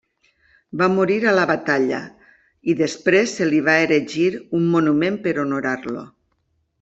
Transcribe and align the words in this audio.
Va 0.81 0.85
morir 0.93 1.17
a 1.25 1.33
la 1.39 1.43
batalla, 1.51 1.99
i 2.73 2.75
després 2.81 3.35
se 3.41 3.47
li 3.51 3.59
va 3.67 3.75
erigir 3.85 4.25
un 4.61 4.65
monument 4.77 5.21
per 5.27 5.35
honorar-lo. 5.45 6.07